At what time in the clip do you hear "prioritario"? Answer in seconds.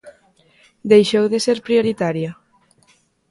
1.67-2.31